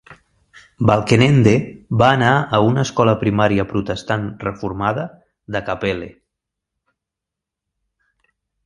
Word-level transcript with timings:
Balkenende 0.89 1.51
va 2.03 2.07
anar 2.17 2.31
a 2.59 2.63
una 2.69 2.85
escola 2.87 3.15
primària 3.25 3.67
protestant 3.75 4.27
reformada 4.47 5.05
de 5.57 5.63
Kapelle. 5.71 6.11